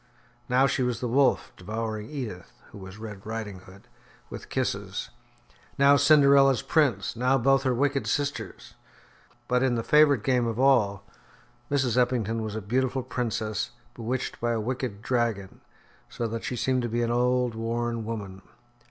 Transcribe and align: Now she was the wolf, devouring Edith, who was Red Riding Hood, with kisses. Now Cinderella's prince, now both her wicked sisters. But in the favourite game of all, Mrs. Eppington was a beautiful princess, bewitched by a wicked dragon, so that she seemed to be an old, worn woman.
Now 0.49 0.65
she 0.65 0.81
was 0.81 0.99
the 0.99 1.07
wolf, 1.07 1.53
devouring 1.55 2.09
Edith, 2.09 2.51
who 2.71 2.79
was 2.79 2.97
Red 2.97 3.23
Riding 3.23 3.59
Hood, 3.59 3.87
with 4.31 4.49
kisses. 4.49 5.11
Now 5.77 5.95
Cinderella's 5.95 6.63
prince, 6.63 7.15
now 7.15 7.37
both 7.37 7.61
her 7.61 7.73
wicked 7.75 8.07
sisters. 8.07 8.73
But 9.47 9.61
in 9.61 9.75
the 9.75 9.83
favourite 9.83 10.23
game 10.23 10.47
of 10.47 10.57
all, 10.59 11.03
Mrs. 11.69 11.97
Eppington 11.97 12.41
was 12.41 12.55
a 12.55 12.63
beautiful 12.63 13.03
princess, 13.03 13.73
bewitched 13.93 14.41
by 14.41 14.53
a 14.53 14.59
wicked 14.59 15.03
dragon, 15.03 15.61
so 16.09 16.25
that 16.27 16.43
she 16.43 16.55
seemed 16.55 16.81
to 16.81 16.89
be 16.89 17.03
an 17.03 17.11
old, 17.11 17.53
worn 17.53 18.03
woman. 18.03 18.41